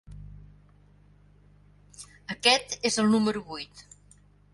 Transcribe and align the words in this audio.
Aquest 2.35 2.73
és 2.91 2.97
el 3.05 3.13
número 3.17 3.45
vuit. 3.51 3.85